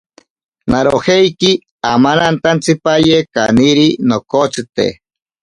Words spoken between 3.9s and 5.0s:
nokotsite.